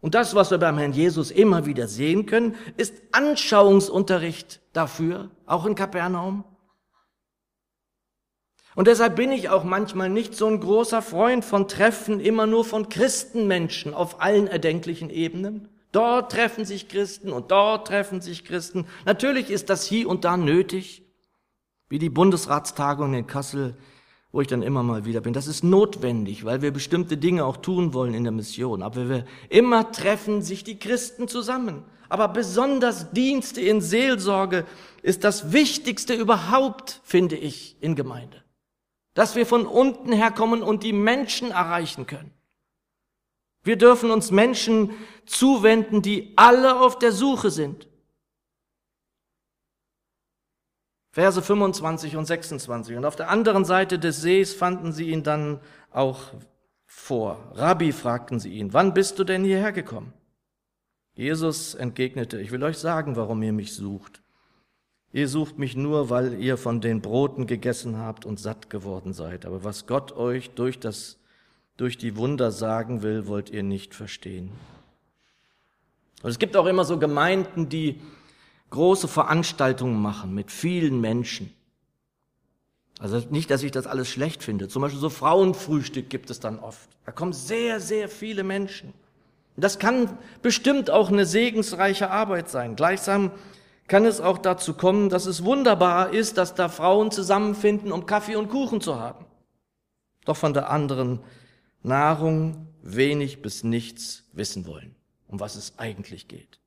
Und 0.06 0.14
das, 0.14 0.36
was 0.36 0.52
wir 0.52 0.58
beim 0.58 0.78
Herrn 0.78 0.92
Jesus 0.92 1.32
immer 1.32 1.66
wieder 1.66 1.88
sehen 1.88 2.26
können, 2.26 2.54
ist 2.76 2.94
Anschauungsunterricht 3.10 4.60
dafür, 4.72 5.32
auch 5.46 5.66
in 5.66 5.74
Kapernaum. 5.74 6.44
Und 8.76 8.86
deshalb 8.86 9.16
bin 9.16 9.32
ich 9.32 9.48
auch 9.48 9.64
manchmal 9.64 10.08
nicht 10.08 10.36
so 10.36 10.46
ein 10.46 10.60
großer 10.60 11.02
Freund 11.02 11.44
von 11.44 11.66
Treffen 11.66 12.20
immer 12.20 12.46
nur 12.46 12.64
von 12.64 12.88
Christenmenschen 12.88 13.94
auf 13.94 14.20
allen 14.22 14.46
erdenklichen 14.46 15.10
Ebenen, 15.10 15.70
Dort 15.90 16.30
treffen 16.30 16.64
sich 16.64 16.88
Christen 16.88 17.32
und 17.32 17.50
dort 17.50 17.88
treffen 17.88 18.20
sich 18.20 18.44
Christen. 18.44 18.86
Natürlich 19.06 19.50
ist 19.50 19.70
das 19.70 19.86
hier 19.86 20.08
und 20.08 20.24
da 20.24 20.36
nötig, 20.36 21.02
wie 21.88 21.98
die 21.98 22.10
Bundesratstagung 22.10 23.12
in 23.14 23.26
Kassel, 23.26 23.76
wo 24.36 24.42
ich 24.42 24.48
dann 24.48 24.62
immer 24.62 24.82
mal 24.82 25.06
wieder 25.06 25.22
bin. 25.22 25.32
Das 25.32 25.46
ist 25.46 25.64
notwendig, 25.64 26.44
weil 26.44 26.60
wir 26.60 26.70
bestimmte 26.70 27.16
Dinge 27.16 27.46
auch 27.46 27.56
tun 27.56 27.94
wollen 27.94 28.12
in 28.12 28.22
der 28.22 28.34
Mission. 28.34 28.82
Aber 28.82 29.08
wir 29.08 29.24
immer 29.48 29.92
treffen 29.92 30.42
sich 30.42 30.62
die 30.62 30.78
Christen 30.78 31.26
zusammen. 31.26 31.84
Aber 32.10 32.28
besonders 32.28 33.12
Dienste 33.12 33.62
in 33.62 33.80
Seelsorge 33.80 34.66
ist 35.00 35.24
das 35.24 35.52
Wichtigste 35.52 36.12
überhaupt, 36.12 37.00
finde 37.02 37.34
ich, 37.34 37.78
in 37.80 37.94
Gemeinde. 37.94 38.44
Dass 39.14 39.36
wir 39.36 39.46
von 39.46 39.64
unten 39.64 40.12
herkommen 40.12 40.62
und 40.62 40.82
die 40.82 40.92
Menschen 40.92 41.50
erreichen 41.50 42.06
können. 42.06 42.30
Wir 43.62 43.76
dürfen 43.76 44.10
uns 44.10 44.30
Menschen 44.30 44.90
zuwenden, 45.24 46.02
die 46.02 46.34
alle 46.36 46.78
auf 46.78 46.98
der 46.98 47.12
Suche 47.12 47.50
sind. 47.50 47.88
Verse 51.16 51.40
25 51.40 52.14
und 52.18 52.26
26. 52.26 52.94
Und 52.94 53.06
auf 53.06 53.16
der 53.16 53.30
anderen 53.30 53.64
Seite 53.64 53.98
des 53.98 54.20
Sees 54.20 54.52
fanden 54.52 54.92
sie 54.92 55.08
ihn 55.08 55.22
dann 55.22 55.60
auch 55.90 56.34
vor. 56.84 57.52
Rabbi 57.54 57.92
fragten 57.92 58.38
sie 58.38 58.52
ihn, 58.52 58.74
wann 58.74 58.92
bist 58.92 59.18
du 59.18 59.24
denn 59.24 59.42
hierher 59.42 59.72
gekommen? 59.72 60.12
Jesus 61.14 61.74
entgegnete, 61.74 62.38
ich 62.38 62.50
will 62.50 62.62
euch 62.62 62.76
sagen, 62.76 63.16
warum 63.16 63.42
ihr 63.42 63.54
mich 63.54 63.72
sucht. 63.72 64.20
Ihr 65.10 65.26
sucht 65.26 65.58
mich 65.58 65.74
nur, 65.74 66.10
weil 66.10 66.34
ihr 66.34 66.58
von 66.58 66.82
den 66.82 67.00
Broten 67.00 67.46
gegessen 67.46 67.96
habt 67.96 68.26
und 68.26 68.38
satt 68.38 68.68
geworden 68.68 69.14
seid. 69.14 69.46
Aber 69.46 69.64
was 69.64 69.86
Gott 69.86 70.12
euch 70.12 70.50
durch 70.50 70.78
das 70.78 71.16
durch 71.78 71.96
die 71.96 72.18
Wunder 72.18 72.50
sagen 72.50 73.00
will, 73.00 73.26
wollt 73.26 73.48
ihr 73.48 73.62
nicht 73.62 73.94
verstehen. 73.94 74.52
Und 76.22 76.28
es 76.28 76.38
gibt 76.38 76.58
auch 76.58 76.66
immer 76.66 76.84
so 76.84 76.98
Gemeinden, 76.98 77.70
die 77.70 78.02
große 78.70 79.08
Veranstaltungen 79.08 80.00
machen 80.00 80.34
mit 80.34 80.50
vielen 80.50 81.00
Menschen. 81.00 81.52
Also 82.98 83.22
nicht, 83.30 83.50
dass 83.50 83.62
ich 83.62 83.72
das 83.72 83.86
alles 83.86 84.08
schlecht 84.08 84.42
finde. 84.42 84.68
Zum 84.68 84.82
Beispiel 84.82 85.00
so 85.00 85.10
Frauenfrühstück 85.10 86.08
gibt 86.08 86.30
es 86.30 86.40
dann 86.40 86.58
oft. 86.58 86.88
Da 87.04 87.12
kommen 87.12 87.32
sehr, 87.32 87.78
sehr 87.80 88.08
viele 88.08 88.42
Menschen. 88.42 88.94
Das 89.56 89.78
kann 89.78 90.18
bestimmt 90.42 90.90
auch 90.90 91.10
eine 91.10 91.26
segensreiche 91.26 92.10
Arbeit 92.10 92.48
sein. 92.48 92.76
Gleichsam 92.76 93.30
kann 93.86 94.04
es 94.04 94.20
auch 94.20 94.38
dazu 94.38 94.74
kommen, 94.74 95.08
dass 95.08 95.26
es 95.26 95.44
wunderbar 95.44 96.12
ist, 96.12 96.36
dass 96.36 96.54
da 96.54 96.68
Frauen 96.68 97.10
zusammenfinden, 97.10 97.92
um 97.92 98.06
Kaffee 98.06 98.36
und 98.36 98.48
Kuchen 98.48 98.80
zu 98.80 98.98
haben. 98.98 99.24
Doch 100.24 100.36
von 100.36 100.54
der 100.54 100.70
anderen 100.70 101.20
Nahrung 101.82 102.66
wenig 102.82 103.42
bis 103.42 103.62
nichts 103.62 104.24
wissen 104.32 104.66
wollen, 104.66 104.94
um 105.28 105.38
was 105.40 105.54
es 105.54 105.78
eigentlich 105.78 106.28
geht. 106.28 106.58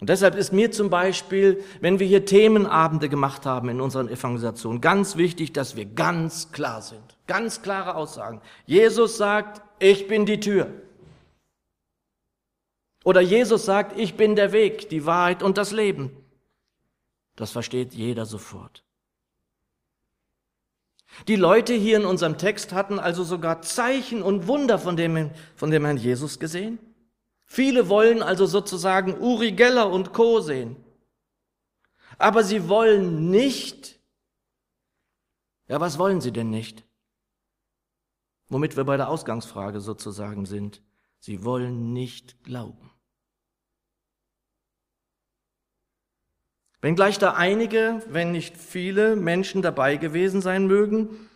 Und 0.00 0.08
deshalb 0.08 0.34
ist 0.34 0.52
mir 0.52 0.70
zum 0.72 0.88
Beispiel, 0.88 1.62
wenn 1.80 1.98
wir 1.98 2.06
hier 2.06 2.24
Themenabende 2.24 3.10
gemacht 3.10 3.44
haben 3.44 3.68
in 3.68 3.82
unseren 3.82 4.08
Evangelisationen, 4.08 4.80
ganz 4.80 5.16
wichtig, 5.16 5.52
dass 5.52 5.76
wir 5.76 5.84
ganz 5.84 6.52
klar 6.52 6.80
sind. 6.80 7.02
Ganz 7.26 7.60
klare 7.60 7.94
Aussagen. 7.94 8.40
Jesus 8.64 9.18
sagt, 9.18 9.60
ich 9.78 10.08
bin 10.08 10.24
die 10.24 10.40
Tür. 10.40 10.68
Oder 13.04 13.20
Jesus 13.20 13.66
sagt, 13.66 13.98
ich 13.98 14.14
bin 14.14 14.36
der 14.36 14.52
Weg, 14.52 14.88
die 14.88 15.04
Wahrheit 15.04 15.42
und 15.42 15.58
das 15.58 15.70
Leben. 15.70 16.10
Das 17.36 17.52
versteht 17.52 17.92
jeder 17.92 18.24
sofort. 18.24 18.82
Die 21.28 21.36
Leute 21.36 21.74
hier 21.74 21.98
in 21.98 22.06
unserem 22.06 22.38
Text 22.38 22.72
hatten 22.72 22.98
also 22.98 23.24
sogar 23.24 23.62
Zeichen 23.62 24.22
und 24.22 24.46
Wunder 24.46 24.78
von 24.78 24.96
dem, 24.96 25.30
von 25.56 25.70
dem 25.70 25.84
Herrn 25.84 25.96
Jesus 25.96 26.38
gesehen. 26.38 26.78
Viele 27.52 27.88
wollen 27.88 28.22
also 28.22 28.46
sozusagen 28.46 29.18
Uri 29.18 29.50
Geller 29.50 29.90
und 29.90 30.12
Co. 30.12 30.38
sehen. 30.38 30.76
Aber 32.16 32.44
sie 32.44 32.68
wollen 32.68 33.28
nicht. 33.28 33.98
Ja, 35.66 35.80
was 35.80 35.98
wollen 35.98 36.20
sie 36.20 36.30
denn 36.30 36.50
nicht? 36.50 36.84
Womit 38.50 38.76
wir 38.76 38.84
bei 38.84 38.96
der 38.96 39.08
Ausgangsfrage 39.08 39.80
sozusagen 39.80 40.46
sind. 40.46 40.80
Sie 41.18 41.44
wollen 41.44 41.92
nicht 41.92 42.44
glauben. 42.44 42.92
Wenngleich 46.80 47.18
da 47.18 47.32
einige, 47.32 48.00
wenn 48.08 48.30
nicht 48.30 48.56
viele 48.56 49.16
Menschen 49.16 49.60
dabei 49.60 49.96
gewesen 49.96 50.40
sein 50.40 50.68
mögen, 50.68 51.28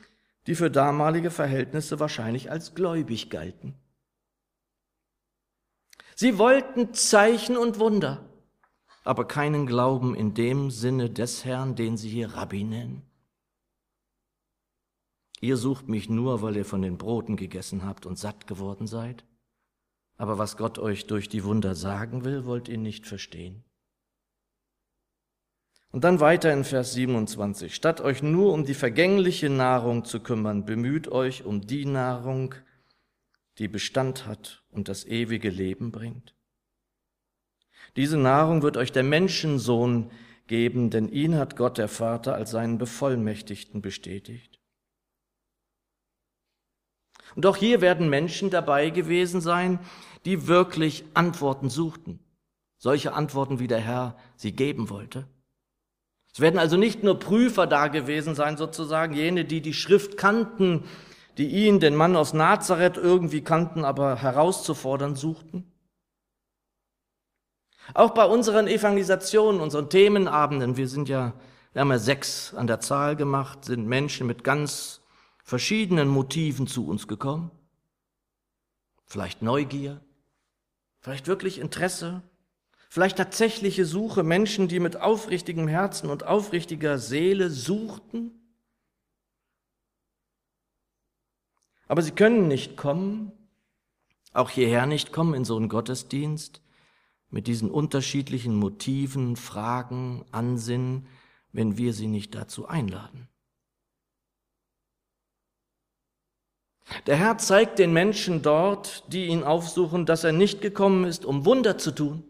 die 0.47 0.54
für 0.54 0.71
damalige 0.71 1.33
Verhältnisse 1.33 1.99
wahrscheinlich 1.99 2.52
als 2.52 2.76
gläubig 2.76 3.30
galten. 3.30 3.75
Sie 6.16 6.38
wollten 6.38 6.94
Zeichen 6.94 7.56
und 7.56 7.78
Wunder, 7.78 8.28
aber 9.02 9.26
keinen 9.26 9.66
Glauben 9.66 10.14
in 10.14 10.35
dem 10.35 10.71
Sinne 10.71 11.11
des 11.11 11.44
Herrn, 11.44 11.75
den 11.75 11.97
sie 11.97 12.09
hier 12.09 12.35
Rabbi 12.35 12.64
nennen. 12.64 13.02
Ihr 15.40 15.56
sucht 15.56 15.88
mich 15.88 16.09
nur, 16.09 16.40
weil 16.40 16.56
ihr 16.56 16.64
von 16.64 16.80
den 16.80 16.97
Broten 16.97 17.37
gegessen 17.37 17.85
habt 17.85 18.06
und 18.06 18.18
satt 18.18 18.47
geworden 18.47 18.87
seid. 18.87 19.25
Aber 20.16 20.38
was 20.38 20.56
Gott 20.56 20.78
euch 20.78 21.06
durch 21.06 21.28
die 21.28 21.44
Wunder 21.44 21.75
sagen 21.75 22.25
will, 22.25 22.47
wollt 22.47 22.68
ihr 22.68 22.78
nicht 22.78 23.06
verstehen. 23.06 23.64
Und 25.90 26.02
dann 26.02 26.21
weiter 26.21 26.52
in 26.52 26.64
Vers 26.64 26.94
27. 26.94 27.75
Statt 27.75 28.00
euch 28.00 28.23
nur 28.23 28.52
um 28.52 28.64
die 28.64 28.75
vergängliche 28.75 29.50
Nahrung 29.50 30.04
zu 30.04 30.21
kümmern, 30.21 30.64
bemüht 30.64 31.09
euch 31.09 31.44
um 31.44 31.61
die 31.61 31.85
Nahrung, 31.85 32.54
die 33.58 33.68
Bestand 33.68 34.26
hat 34.26 34.64
und 34.70 34.88
das 34.88 35.04
ewige 35.04 35.50
Leben 35.50 35.92
bringt. 35.92 36.34
Diese 37.96 38.16
Nahrung 38.16 38.62
wird 38.62 38.76
euch 38.76 38.92
der 38.92 39.04
Menschensohn 39.04 40.11
geben, 40.46 40.90
denn 40.90 41.08
ihn 41.08 41.37
hat 41.37 41.56
Gott 41.56 41.78
der 41.78 41.88
Vater 41.88 42.34
als 42.34 42.50
seinen 42.50 42.78
Bevollmächtigten 42.78 43.80
bestätigt. 43.82 44.61
Und 47.34 47.46
auch 47.46 47.56
hier 47.56 47.80
werden 47.80 48.08
Menschen 48.08 48.50
dabei 48.50 48.90
gewesen 48.90 49.40
sein, 49.40 49.78
die 50.25 50.46
wirklich 50.46 51.04
Antworten 51.14 51.70
suchten. 51.70 52.20
Solche 52.78 53.12
Antworten, 53.12 53.58
wie 53.58 53.66
der 53.66 53.80
Herr 53.80 54.16
sie 54.37 54.52
geben 54.52 54.90
wollte. 54.90 55.26
Es 56.32 56.40
werden 56.40 56.58
also 56.58 56.76
nicht 56.76 57.02
nur 57.02 57.18
Prüfer 57.18 57.66
da 57.66 57.88
gewesen 57.88 58.34
sein, 58.34 58.56
sozusagen, 58.56 59.14
jene, 59.14 59.44
die 59.44 59.61
die 59.61 59.73
Schrift 59.73 60.16
kannten, 60.16 60.84
die 61.38 61.49
ihn, 61.49 61.81
den 61.81 61.95
Mann 61.95 62.17
aus 62.17 62.33
Nazareth, 62.33 62.97
irgendwie 62.97 63.43
kannten, 63.43 63.85
aber 63.85 64.17
herauszufordern 64.17 65.17
suchten. 65.17 65.71
Auch 67.93 68.11
bei 68.11 68.25
unseren 68.25 68.67
Evangelisationen, 68.67 69.61
unseren 69.61 69.91
Themenabenden, 69.91 70.76
wir 70.76 70.88
sind 70.88 71.09
ja, 71.09 71.35
wir 71.73 71.81
haben 71.81 71.91
ja 71.91 71.99
sechs 71.99 72.55
an 72.55 72.67
der 72.67 72.81
Zahl 72.81 73.17
gemacht, 73.17 73.64
sind 73.64 73.87
Menschen 73.87 74.26
mit 74.26 74.43
ganz 74.43 75.03
verschiedenen 75.43 76.09
Motiven 76.09 76.67
zu 76.67 76.87
uns 76.87 77.07
gekommen. 77.09 77.50
Vielleicht 79.07 79.43
Neugier, 79.43 80.00
vielleicht 81.00 81.26
wirklich 81.26 81.59
Interesse, 81.59 82.23
Vielleicht 82.95 83.17
tatsächliche 83.17 83.87
Suche, 83.87 84.23
Menschen, 84.23 84.69
die 84.69 84.79
mit 84.79 85.00
aufrichtigem 85.00 85.67
Herzen 85.67 86.11
und 86.11 86.25
aufrichtiger 86.25 87.00
Seele 87.00 87.50
suchten. 87.50 88.31
Aber 91.87 92.03
sie 92.03 92.12
können 92.12 92.49
nicht 92.49 92.76
kommen, 92.76 93.33
auch 94.33 94.50
hierher 94.50 94.87
nicht 94.87 95.12
kommen 95.12 95.35
in 95.35 95.45
so 95.45 95.57
einen 95.57 95.69
Gottesdienst 95.69 96.61
mit 97.31 97.47
diesen 97.47 97.71
unterschiedlichen 97.71 98.55
Motiven, 98.55 99.37
Fragen, 99.37 100.25
Ansinnen, 100.33 101.07
wenn 101.53 101.76
wir 101.76 101.93
sie 101.93 102.07
nicht 102.07 102.35
dazu 102.35 102.67
einladen. 102.67 103.29
Der 107.07 107.17
Herr 107.17 107.38
zeigt 107.38 107.79
den 107.79 107.93
Menschen 107.93 108.43
dort, 108.43 109.12
die 109.12 109.26
ihn 109.26 109.43
aufsuchen, 109.43 110.07
dass 110.07 110.25
er 110.25 110.33
nicht 110.33 110.61
gekommen 110.61 111.05
ist, 111.05 111.25
um 111.25 111.45
Wunder 111.45 111.79
zu 111.79 111.93
tun. 111.93 112.25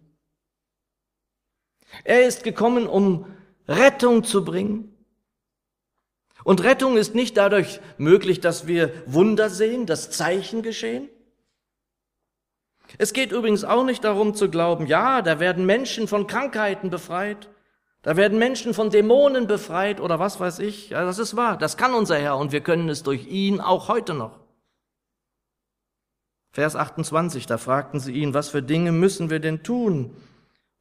Er 2.03 2.27
ist 2.27 2.45
gekommen, 2.45 2.87
um 2.87 3.27
Rettung 3.69 4.25
zu 4.25 4.45
bringen. 4.45 4.94
Und 6.45 6.63
Rettung 6.63 6.97
ist 6.97 7.15
nicht 7.15 7.37
dadurch 7.37 7.81
möglich, 7.97 8.41
dass 8.41 8.67
wir 8.67 8.93
Wunder 9.07 9.51
sehen, 9.51 9.87
dass 9.87 10.11
Zeichen 10.11 10.63
geschehen. 10.63 11.09
Es 12.99 13.13
geht 13.13 13.33
übrigens 13.33 13.65
auch 13.65 13.85
nicht 13.85 14.05
darum 14.05 14.35
zu 14.35 14.51
glauben, 14.51 14.87
ja, 14.87 15.23
da 15.23 15.41
werden 15.41 15.67
Menschen 15.67 16.07
von 16.07 16.27
Krankheiten 16.27 16.91
befreit, 16.91 17.49
da 18.03 18.17
werden 18.17 18.39
Menschen 18.39 18.75
von 18.75 18.91
Dämonen 18.91 19.47
befreit 19.47 20.01
oder 20.01 20.19
was 20.19 20.39
weiß 20.39 20.59
ich. 20.59 20.91
Ja, 20.91 21.05
das 21.05 21.19
ist 21.19 21.35
wahr, 21.35 21.57
das 21.57 21.79
kann 21.79 21.95
unser 21.95 22.19
Herr 22.19 22.37
und 22.37 22.53
wir 22.53 22.61
können 22.61 22.91
es 22.91 23.03
durch 23.03 23.27
ihn 23.27 23.61
auch 23.61 23.89
heute 23.89 24.13
noch. 24.15 24.39
Vers 26.53 26.77
28, 26.77 27.47
da 27.47 27.59
fragten 27.59 27.99
sie 27.99 28.13
ihn, 28.13 28.35
was 28.35 28.51
für 28.51 28.63
Dinge 28.63 28.93
müssen 28.93 29.31
wir 29.31 29.41
denn 29.41 29.65
tun, 29.65 30.15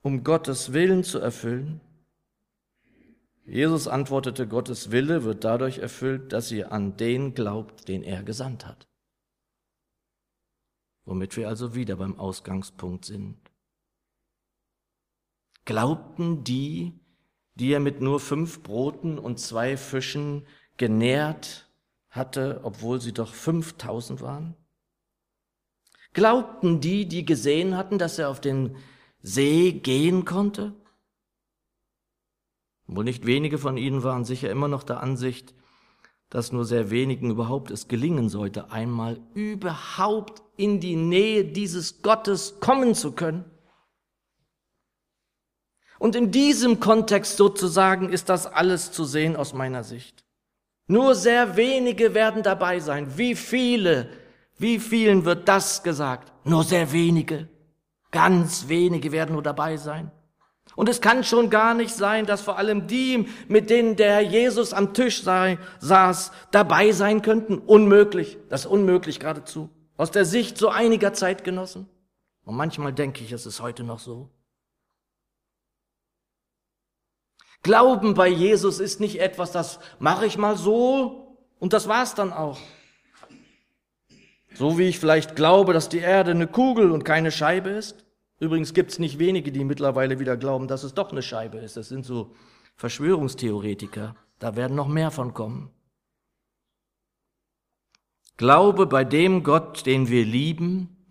um 0.03 0.23
Gottes 0.23 0.73
Willen 0.73 1.03
zu 1.03 1.19
erfüllen? 1.19 1.79
Jesus 3.45 3.87
antwortete, 3.87 4.47
Gottes 4.47 4.91
Wille 4.91 5.23
wird 5.23 5.43
dadurch 5.43 5.79
erfüllt, 5.79 6.31
dass 6.31 6.51
ihr 6.51 6.71
an 6.71 6.95
den 6.95 7.33
glaubt, 7.33 7.87
den 7.87 8.03
er 8.03 8.23
gesandt 8.23 8.65
hat. 8.65 8.87
Womit 11.05 11.35
wir 11.35 11.49
also 11.49 11.75
wieder 11.75 11.97
beim 11.97 12.17
Ausgangspunkt 12.17 13.05
sind. 13.05 13.37
Glaubten 15.65 16.43
die, 16.43 16.99
die 17.55 17.71
er 17.73 17.81
mit 17.81 18.01
nur 18.01 18.19
fünf 18.19 18.63
Broten 18.63 19.19
und 19.19 19.39
zwei 19.39 19.75
Fischen 19.75 20.45
genährt 20.77 21.69
hatte, 22.09 22.61
obwohl 22.63 23.01
sie 23.01 23.13
doch 23.13 23.33
fünftausend 23.33 24.21
waren? 24.21 24.55
Glaubten 26.13 26.79
die, 26.79 27.07
die 27.07 27.25
gesehen 27.25 27.75
hatten, 27.75 27.97
dass 27.97 28.19
er 28.19 28.29
auf 28.29 28.39
den 28.39 28.77
See 29.21 29.71
gehen 29.71 30.25
konnte? 30.25 30.73
Wohl 32.95 33.03
nicht 33.03 33.25
wenige 33.25 33.57
von 33.57 33.77
ihnen 33.77 34.03
waren 34.03 34.25
sicher 34.25 34.49
immer 34.49 34.67
noch 34.67 34.83
der 34.83 35.01
Ansicht, 35.01 35.53
dass 36.29 36.51
nur 36.51 36.65
sehr 36.65 36.89
wenigen 36.89 37.29
überhaupt 37.29 37.69
es 37.69 37.87
gelingen 37.87 38.27
sollte, 38.29 38.71
einmal 38.71 39.19
überhaupt 39.33 40.41
in 40.57 40.79
die 40.79 40.95
Nähe 40.95 41.45
dieses 41.45 42.01
Gottes 42.01 42.59
kommen 42.59 42.95
zu 42.95 43.11
können. 43.11 43.45
Und 45.99 46.15
in 46.15 46.31
diesem 46.31 46.79
Kontext 46.79 47.37
sozusagen 47.37 48.09
ist 48.09 48.29
das 48.29 48.47
alles 48.47 48.91
zu 48.91 49.05
sehen 49.05 49.35
aus 49.35 49.53
meiner 49.53 49.83
Sicht. 49.83 50.25
Nur 50.87 51.15
sehr 51.15 51.55
wenige 51.55 52.13
werden 52.13 52.43
dabei 52.43 52.79
sein. 52.79 53.17
Wie 53.17 53.35
viele, 53.35 54.09
wie 54.57 54.79
vielen 54.79 55.23
wird 55.23 55.47
das 55.47 55.81
gesagt? 55.83 56.33
Nur 56.45 56.63
sehr 56.63 56.91
wenige. 56.91 57.47
Ganz 58.11 58.67
wenige 58.67 59.11
werden 59.11 59.33
nur 59.33 59.43
dabei 59.43 59.77
sein. 59.77 60.11
Und 60.75 60.89
es 60.89 61.01
kann 61.01 61.23
schon 61.23 61.49
gar 61.49 61.73
nicht 61.73 61.93
sein, 61.93 62.25
dass 62.25 62.41
vor 62.41 62.57
allem 62.57 62.87
die, 62.87 63.27
mit 63.47 63.69
denen 63.69 63.95
der 63.95 64.13
Herr 64.13 64.21
Jesus 64.21 64.73
am 64.73 64.93
Tisch 64.93 65.21
sei, 65.23 65.59
saß, 65.79 66.31
dabei 66.51 66.91
sein 66.91 67.21
könnten. 67.21 67.59
Unmöglich. 67.59 68.37
Das 68.49 68.61
ist 68.61 68.67
unmöglich 68.67 69.19
geradezu. 69.19 69.69
Aus 69.97 70.09
der 70.09 70.25
Sicht 70.25 70.57
so 70.57 70.69
einiger 70.69 71.13
Zeitgenossen. 71.13 71.87
Und 72.43 72.55
manchmal 72.55 72.91
denke 72.91 73.23
ich, 73.23 73.31
es 73.31 73.45
ist 73.45 73.61
heute 73.61 73.83
noch 73.83 73.99
so. 73.99 74.29
Glauben 77.61 78.13
bei 78.13 78.27
Jesus 78.27 78.79
ist 78.79 78.99
nicht 78.99 79.21
etwas, 79.21 79.53
das 79.53 79.79
mache 79.97 80.25
ich 80.25 80.37
mal 80.37 80.57
so 80.57 81.37
und 81.59 81.71
das 81.71 81.87
war's 81.87 82.13
dann 82.13 82.33
auch. 82.33 82.59
So 84.53 84.77
wie 84.77 84.83
ich 84.83 84.99
vielleicht 84.99 85.37
glaube, 85.37 85.71
dass 85.71 85.87
die 85.87 85.99
Erde 85.99 86.31
eine 86.31 86.47
Kugel 86.47 86.91
und 86.91 87.05
keine 87.05 87.31
Scheibe 87.31 87.69
ist. 87.69 88.02
Übrigens 88.43 88.73
gibt 88.73 88.91
es 88.91 88.99
nicht 88.99 89.19
wenige, 89.19 89.53
die 89.53 89.63
mittlerweile 89.63 90.19
wieder 90.19 90.35
glauben, 90.35 90.67
dass 90.67 90.83
es 90.83 90.93
doch 90.93 91.13
eine 91.13 91.21
Scheibe 91.21 91.59
ist. 91.59 91.77
Das 91.77 91.87
sind 91.87 92.05
so 92.05 92.35
Verschwörungstheoretiker. 92.75 94.17
Da 94.37 94.57
werden 94.57 94.75
noch 94.75 94.89
mehr 94.89 95.11
von 95.11 95.33
kommen. 95.33 95.71
Glaube 98.35 98.85
bei 98.85 99.05
dem 99.05 99.43
Gott, 99.43 99.85
den 99.85 100.09
wir 100.09 100.25
lieben 100.25 101.07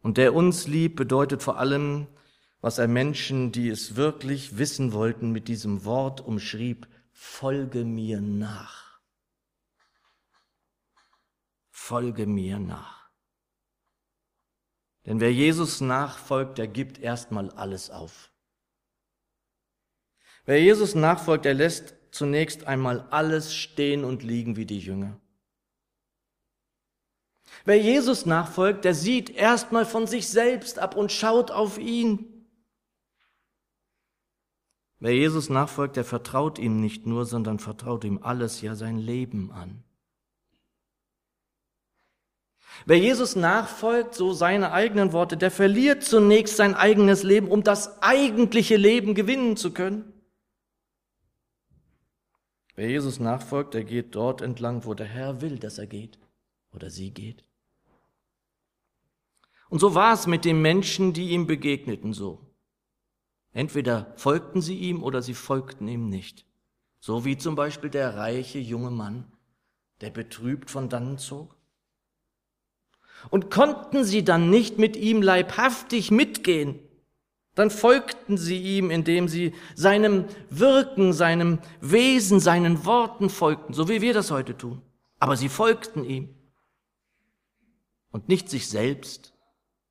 und 0.00 0.16
der 0.16 0.34
uns 0.34 0.66
liebt, 0.66 0.96
bedeutet 0.96 1.42
vor 1.42 1.58
allem, 1.58 2.06
was 2.62 2.78
er 2.78 2.88
Menschen, 2.88 3.52
die 3.52 3.68
es 3.68 3.96
wirklich 3.96 4.56
wissen 4.56 4.94
wollten, 4.94 5.30
mit 5.30 5.48
diesem 5.48 5.84
Wort 5.84 6.22
umschrieb, 6.22 6.88
folge 7.12 7.84
mir 7.84 8.22
nach. 8.22 8.98
Folge 11.68 12.26
mir 12.26 12.58
nach. 12.58 13.01
Denn 15.06 15.20
wer 15.20 15.32
Jesus 15.32 15.80
nachfolgt, 15.80 16.58
der 16.58 16.68
gibt 16.68 16.98
erstmal 16.98 17.50
alles 17.50 17.90
auf. 17.90 18.30
Wer 20.44 20.60
Jesus 20.60 20.94
nachfolgt, 20.94 21.44
der 21.44 21.54
lässt 21.54 21.94
zunächst 22.10 22.66
einmal 22.66 23.06
alles 23.10 23.54
stehen 23.54 24.04
und 24.04 24.22
liegen 24.22 24.56
wie 24.56 24.66
die 24.66 24.78
Jünger. 24.78 25.18
Wer 27.64 27.80
Jesus 27.80 28.26
nachfolgt, 28.26 28.84
der 28.84 28.94
sieht 28.94 29.30
erstmal 29.30 29.86
von 29.86 30.06
sich 30.06 30.28
selbst 30.28 30.78
ab 30.78 30.96
und 30.96 31.12
schaut 31.12 31.50
auf 31.50 31.78
ihn. 31.78 32.46
Wer 34.98 35.14
Jesus 35.14 35.48
nachfolgt, 35.48 35.96
der 35.96 36.04
vertraut 36.04 36.58
ihm 36.58 36.80
nicht 36.80 37.06
nur, 37.06 37.24
sondern 37.24 37.58
vertraut 37.58 38.04
ihm 38.04 38.20
alles, 38.22 38.60
ja 38.62 38.74
sein 38.74 38.98
Leben 38.98 39.50
an. 39.50 39.82
Wer 42.86 42.98
Jesus 42.98 43.36
nachfolgt, 43.36 44.14
so 44.14 44.32
seine 44.32 44.72
eigenen 44.72 45.12
Worte, 45.12 45.36
der 45.36 45.50
verliert 45.50 46.02
zunächst 46.02 46.56
sein 46.56 46.74
eigenes 46.74 47.22
Leben, 47.22 47.48
um 47.48 47.62
das 47.62 48.02
eigentliche 48.02 48.76
Leben 48.76 49.14
gewinnen 49.14 49.56
zu 49.56 49.72
können. 49.72 50.12
Wer 52.74 52.88
Jesus 52.88 53.20
nachfolgt, 53.20 53.74
der 53.74 53.84
geht 53.84 54.14
dort 54.14 54.40
entlang, 54.40 54.84
wo 54.84 54.94
der 54.94 55.06
Herr 55.06 55.40
will, 55.40 55.58
dass 55.58 55.78
er 55.78 55.86
geht 55.86 56.18
oder 56.72 56.90
sie 56.90 57.10
geht. 57.10 57.44
Und 59.68 59.78
so 59.78 59.94
war 59.94 60.14
es 60.14 60.26
mit 60.26 60.44
den 60.44 60.60
Menschen, 60.60 61.12
die 61.12 61.30
ihm 61.30 61.46
begegneten 61.46 62.12
so. 62.12 62.52
Entweder 63.52 64.12
folgten 64.16 64.62
sie 64.62 64.78
ihm 64.78 65.02
oder 65.02 65.22
sie 65.22 65.34
folgten 65.34 65.86
ihm 65.88 66.08
nicht. 66.08 66.46
So 67.00 67.24
wie 67.24 67.36
zum 67.36 67.54
Beispiel 67.54 67.90
der 67.90 68.16
reiche 68.16 68.58
junge 68.58 68.90
Mann, 68.90 69.30
der 70.00 70.10
betrübt 70.10 70.70
von 70.70 70.88
dannen 70.88 71.18
zog. 71.18 71.56
Und 73.30 73.50
konnten 73.50 74.04
sie 74.04 74.24
dann 74.24 74.50
nicht 74.50 74.78
mit 74.78 74.96
ihm 74.96 75.22
leibhaftig 75.22 76.10
mitgehen, 76.10 76.78
dann 77.54 77.70
folgten 77.70 78.38
sie 78.38 78.58
ihm, 78.58 78.90
indem 78.90 79.28
sie 79.28 79.54
seinem 79.74 80.24
Wirken, 80.48 81.12
seinem 81.12 81.58
Wesen, 81.80 82.40
seinen 82.40 82.86
Worten 82.86 83.28
folgten, 83.28 83.74
so 83.74 83.88
wie 83.88 84.00
wir 84.00 84.14
das 84.14 84.30
heute 84.30 84.56
tun. 84.56 84.80
Aber 85.18 85.36
sie 85.36 85.48
folgten 85.48 86.04
ihm 86.04 86.34
und 88.10 88.28
nicht 88.28 88.48
sich 88.48 88.68
selbst, 88.68 89.34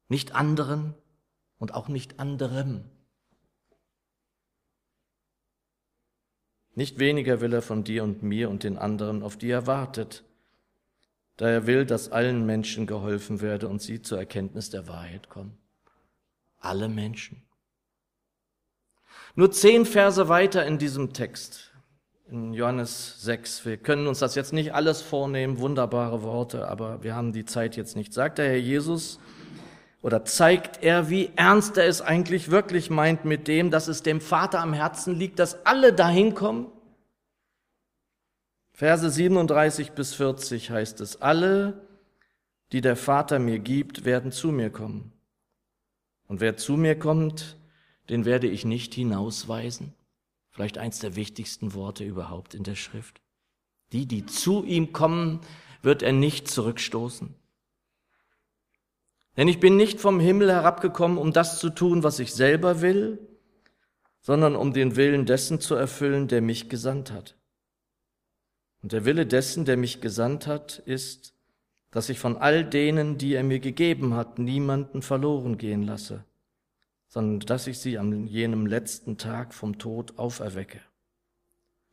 nicht 0.08 0.34
anderen 0.34 0.96
und 1.60 1.74
auch 1.74 1.88
nicht 1.88 2.20
anderem. 2.20 2.84
Nicht 6.74 7.00
weniger 7.00 7.42
will 7.42 7.54
er 7.54 7.62
von 7.62 7.84
dir 7.84 8.04
und 8.04 8.24
mir 8.24 8.50
und 8.50 8.64
den 8.64 8.78
anderen, 8.78 9.24
auf 9.24 9.38
die 9.38 9.50
er 9.50 9.68
wartet 9.68 10.24
da 11.42 11.50
er 11.50 11.66
will, 11.66 11.88
dass 11.88 12.12
allen 12.12 12.46
Menschen 12.46 12.86
geholfen 12.86 13.42
werde 13.42 13.68
und 13.68 13.82
sie 13.82 14.00
zur 14.00 14.20
Erkenntnis 14.20 14.70
der 14.70 14.88
Wahrheit 14.88 15.28
kommen. 15.28 15.58
Alle 16.60 16.88
Menschen. 16.88 17.42
Nur 19.34 19.52
zehn 19.52 19.88
Verse 19.88 20.30
weiter 20.30 20.64
in 20.68 20.78
diesem 20.78 21.14
Text, 21.14 21.72
in 22.30 22.54
Johannes 22.54 23.24
6. 23.24 23.66
Wir 23.66 23.78
können 23.78 24.06
uns 24.06 24.20
das 24.20 24.36
jetzt 24.36 24.54
nicht 24.54 24.76
alles 24.76 25.02
vornehmen, 25.02 25.58
wunderbare 25.58 26.22
Worte, 26.22 26.68
aber 26.68 27.02
wir 27.02 27.16
haben 27.16 27.34
die 27.34 27.46
Zeit 27.46 27.76
jetzt 27.76 27.96
nicht. 27.96 28.14
Sagt 28.14 28.38
der 28.38 28.46
Herr 28.46 28.58
Jesus, 28.58 29.20
oder 30.04 30.24
zeigt 30.26 30.84
er, 30.84 31.10
wie 31.10 31.32
ernst 31.38 31.76
er 31.76 31.88
es 31.88 32.04
eigentlich 32.04 32.52
wirklich 32.52 32.92
meint 32.92 33.26
mit 33.26 33.48
dem, 33.48 33.72
dass 33.72 33.88
es 33.88 34.04
dem 34.04 34.22
Vater 34.22 34.60
am 34.60 34.74
Herzen 34.74 35.16
liegt, 35.16 35.40
dass 35.40 35.66
alle 35.66 35.92
dahin 35.92 36.36
kommen? 36.36 36.68
Verse 38.82 39.08
37 39.08 39.92
bis 39.92 40.16
40 40.16 40.72
heißt 40.72 41.02
es, 41.02 41.22
alle, 41.22 41.86
die 42.72 42.82
der 42.82 42.96
Vater 42.96 43.38
mir 43.38 43.60
gibt, 43.60 44.06
werden 44.06 44.32
zu 44.32 44.52
mir 44.52 44.72
kommen. 44.72 45.14
Und 46.28 46.42
wer 46.42 46.58
zu 46.58 46.78
mir 46.78 46.98
kommt, 46.98 47.58
den 48.10 48.26
werde 48.26 48.48
ich 48.48 48.66
nicht 48.66 48.96
hinausweisen. 48.96 49.94
Vielleicht 50.50 50.80
eins 50.80 50.98
der 50.98 51.16
wichtigsten 51.16 51.76
Worte 51.76 52.04
überhaupt 52.04 52.56
in 52.56 52.64
der 52.64 52.74
Schrift. 52.74 53.22
Die, 53.92 54.08
die 54.08 54.26
zu 54.26 54.64
ihm 54.64 54.94
kommen, 54.94 55.42
wird 55.84 56.02
er 56.02 56.14
nicht 56.14 56.48
zurückstoßen. 56.48 57.36
Denn 59.38 59.48
ich 59.48 59.60
bin 59.60 59.78
nicht 59.78 60.00
vom 60.00 60.20
Himmel 60.20 60.52
herabgekommen, 60.52 61.20
um 61.20 61.34
das 61.34 61.60
zu 61.60 61.70
tun, 61.70 62.02
was 62.02 62.18
ich 62.18 62.34
selber 62.34 62.82
will, 62.82 63.20
sondern 64.22 64.56
um 64.56 64.74
den 64.74 64.96
Willen 64.96 65.28
dessen 65.28 65.60
zu 65.60 65.76
erfüllen, 65.76 66.28
der 66.28 66.42
mich 66.42 66.68
gesandt 66.68 67.12
hat. 67.12 67.36
Und 68.82 68.94
der 68.94 69.06
Wille 69.06 69.26
dessen, 69.26 69.66
der 69.66 69.78
mich 69.78 70.02
gesandt 70.02 70.48
hat, 70.48 70.80
ist, 70.86 71.34
dass 71.92 72.10
ich 72.10 72.20
von 72.20 72.38
all 72.38 72.64
denen, 72.64 73.18
die 73.18 73.34
er 73.34 73.44
mir 73.44 73.60
gegeben 73.60 74.14
hat, 74.16 74.40
niemanden 74.40 75.02
verloren 75.02 75.58
gehen 75.58 75.84
lasse, 75.84 76.24
sondern 77.08 77.46
dass 77.46 77.68
ich 77.68 77.80
sie 77.80 77.98
an 77.98 78.28
jenem 78.28 78.66
letzten 78.66 79.18
Tag 79.18 79.54
vom 79.54 79.78
Tod 79.78 80.18
auferwecke. 80.18 80.82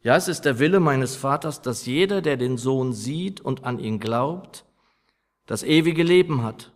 Ja, 0.00 0.16
es 0.16 0.28
ist 0.28 0.42
der 0.42 0.60
Wille 0.60 0.78
meines 0.78 1.16
Vaters, 1.16 1.60
dass 1.60 1.84
jeder, 1.84 2.22
der 2.22 2.36
den 2.36 2.56
Sohn 2.56 2.92
sieht 2.92 3.40
und 3.40 3.64
an 3.64 3.80
ihn 3.80 3.98
glaubt, 3.98 4.64
das 5.46 5.64
ewige 5.64 6.04
Leben 6.04 6.42
hat, 6.42 6.72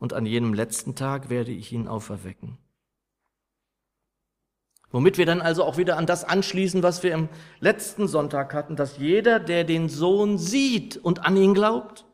und 0.00 0.14
an 0.14 0.26
jenem 0.26 0.54
letzten 0.54 0.94
Tag 0.96 1.28
werde 1.28 1.52
ich 1.52 1.72
ihn 1.72 1.86
auferwecken. 1.86 2.58
Womit 4.92 5.18
wir 5.18 5.26
dann 5.26 5.40
also 5.40 5.64
auch 5.64 5.76
wieder 5.76 5.96
an 5.96 6.06
das 6.06 6.24
anschließen, 6.24 6.82
was 6.82 7.02
wir 7.02 7.12
im 7.14 7.28
letzten 7.60 8.08
Sonntag 8.08 8.52
hatten, 8.54 8.74
dass 8.74 8.98
jeder, 8.98 9.38
der 9.38 9.64
den 9.64 9.88
Sohn 9.88 10.36
sieht 10.36 10.96
und 10.96 11.24
an 11.24 11.36
ihn 11.36 11.54
glaubt, 11.54 12.04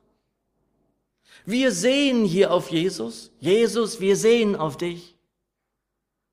wir 1.47 1.73
sehen 1.73 2.25
hier 2.25 2.53
auf 2.53 2.71
Jesus, 2.71 3.33
Jesus, 3.39 4.01
wir 4.01 4.17
sehen 4.17 4.57
auf 4.57 4.77
dich 4.77 5.17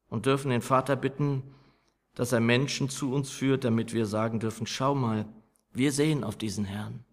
und 0.09 0.25
dürfen 0.25 0.49
den 0.49 0.61
Vater 0.61 0.95
bitten, 0.95 1.43
dass 2.15 2.31
er 2.31 2.39
Menschen 2.39 2.89
zu 2.89 3.13
uns 3.13 3.29
führt, 3.29 3.63
damit 3.63 3.93
wir 3.93 4.05
sagen 4.05 4.39
dürfen, 4.39 4.67
schau 4.67 4.95
mal, 4.95 5.25
wir 5.71 5.91
sehen 5.91 6.23
auf 6.23 6.35
diesen 6.35 6.65
Herrn. 6.65 7.03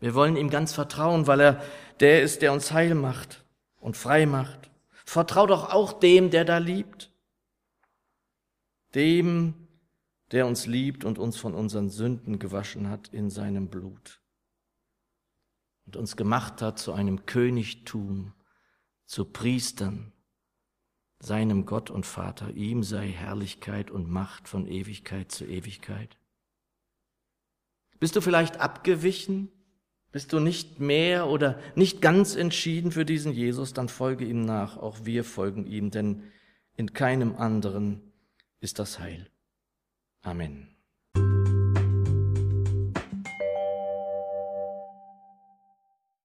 Wir 0.00 0.14
wollen 0.14 0.36
ihm 0.36 0.50
ganz 0.50 0.72
vertrauen, 0.72 1.26
weil 1.26 1.40
er 1.40 1.62
der 2.00 2.22
ist, 2.22 2.42
der 2.42 2.52
uns 2.52 2.72
heil 2.72 2.94
macht 2.94 3.44
und 3.80 3.96
frei 3.96 4.26
macht. 4.26 4.70
Vertrau 5.04 5.46
doch 5.46 5.72
auch 5.72 5.92
dem, 5.92 6.30
der 6.30 6.44
da 6.44 6.58
liebt. 6.58 7.10
Dem, 8.98 9.54
der 10.32 10.48
uns 10.48 10.66
liebt 10.66 11.04
und 11.04 11.20
uns 11.20 11.36
von 11.36 11.54
unseren 11.54 11.88
Sünden 11.88 12.40
gewaschen 12.40 12.90
hat 12.90 13.06
in 13.14 13.30
seinem 13.30 13.68
Blut 13.68 14.20
und 15.86 15.94
uns 15.94 16.16
gemacht 16.16 16.60
hat 16.62 16.80
zu 16.80 16.92
einem 16.92 17.24
Königtum, 17.24 18.32
zu 19.06 19.24
Priestern, 19.24 20.12
seinem 21.20 21.64
Gott 21.64 21.90
und 21.90 22.06
Vater, 22.06 22.50
ihm 22.50 22.82
sei 22.82 23.06
Herrlichkeit 23.06 23.92
und 23.92 24.10
Macht 24.10 24.48
von 24.48 24.66
Ewigkeit 24.66 25.30
zu 25.30 25.46
Ewigkeit. 25.46 26.18
Bist 28.00 28.16
du 28.16 28.20
vielleicht 28.20 28.58
abgewichen? 28.58 29.52
Bist 30.10 30.32
du 30.32 30.40
nicht 30.40 30.80
mehr 30.80 31.28
oder 31.28 31.60
nicht 31.76 32.02
ganz 32.02 32.34
entschieden 32.34 32.90
für 32.90 33.04
diesen 33.04 33.30
Jesus? 33.30 33.74
Dann 33.74 33.88
folge 33.88 34.24
ihm 34.24 34.44
nach. 34.44 34.76
Auch 34.76 35.04
wir 35.04 35.22
folgen 35.22 35.68
ihm, 35.68 35.92
denn 35.92 36.24
in 36.74 36.94
keinem 36.94 37.36
anderen 37.36 38.07
ist 38.60 38.78
das 38.78 38.98
Heil. 38.98 39.30
Amen. 40.22 40.77